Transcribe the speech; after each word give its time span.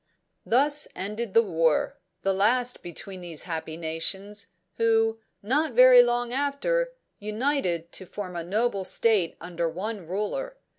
"'Thus 0.47 0.87
ended 0.95 1.35
the 1.35 1.43
war 1.43 1.95
the 2.23 2.33
last 2.33 2.81
between 2.81 3.21
these 3.21 3.43
happy 3.43 3.77
nations, 3.77 4.47
who, 4.77 5.19
not 5.43 5.73
very 5.73 6.01
long 6.01 6.33
after, 6.33 6.93
united 7.19 7.91
to 7.91 8.07
form 8.07 8.35
a 8.35 8.43
noble 8.43 8.83
state 8.83 9.37
under 9.39 9.69
one 9.69 10.07
ruler. 10.07 10.57